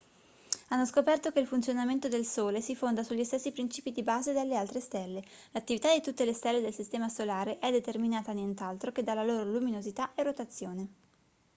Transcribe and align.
hanno 0.69 0.87
scoperto 0.87 1.29
che 1.29 1.39
il 1.41 1.45
funzionamento 1.45 2.07
del 2.09 2.25
sole 2.25 2.59
si 2.59 2.75
fonda 2.75 3.03
sugli 3.03 3.23
stessi 3.23 3.51
principi 3.51 3.91
di 3.91 4.01
base 4.01 4.33
delle 4.33 4.55
altre 4.57 4.79
stelle 4.79 5.23
l'attività 5.51 5.93
di 5.93 6.01
tutte 6.01 6.25
le 6.25 6.33
stelle 6.33 6.59
del 6.59 6.73
sistema 6.73 7.07
solare 7.07 7.59
è 7.59 7.69
determinata 7.69 8.31
nient'altro 8.31 8.91
che 8.91 9.03
dalla 9.03 9.23
loro 9.23 9.43
luminosità 9.43 10.15
e 10.15 10.23
rotazione 10.23 10.87